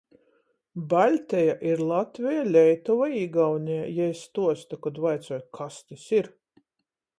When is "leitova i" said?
2.55-3.21